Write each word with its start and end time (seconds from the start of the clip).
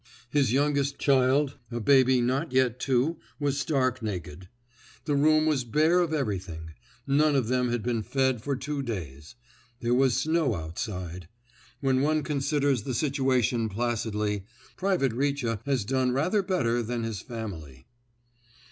His 0.31 0.51
youngest 0.51 0.97
child—a 0.97 1.79
baby 1.81 2.21
not 2.21 2.51
yet 2.51 2.79
two—was 2.79 3.59
stark 3.59 4.01
naked. 4.01 4.49
The 5.05 5.13
room 5.15 5.45
was 5.45 5.63
bare 5.63 5.99
of 5.99 6.11
everything. 6.11 6.71
None 7.05 7.35
of 7.35 7.49
them 7.49 7.69
had 7.69 7.83
been 7.83 8.01
fed 8.01 8.41
for 8.41 8.55
two 8.55 8.81
days. 8.81 9.35
There 9.79 9.93
was 9.93 10.17
snow 10.17 10.55
outside. 10.55 11.27
When 11.81 12.01
one 12.01 12.23
considers 12.23 12.81
the 12.81 12.95
situation 12.95 13.69
placidly, 13.69 14.47
Private 14.75 15.11
Richa 15.11 15.59
has 15.67 15.85
done 15.85 16.13
rather 16.13 16.41
better 16.41 16.81
than 16.81 17.03
his 17.03 17.21
family. 17.21 17.85